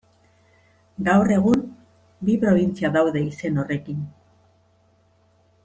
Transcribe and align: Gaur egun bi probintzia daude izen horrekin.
Gaur 1.09 1.33
egun 1.35 1.61
bi 2.29 2.37
probintzia 2.45 2.93
daude 2.97 3.23
izen 3.27 3.61
horrekin. 3.65 4.01